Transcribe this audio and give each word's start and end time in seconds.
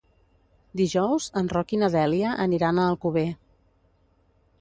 Dijous 0.79 1.27
en 1.41 1.51
Roc 1.51 1.73
i 1.77 1.79
na 1.81 1.89
Dèlia 1.97 2.31
aniran 2.47 2.79
a 2.79 2.87
Alcover. 2.93 3.27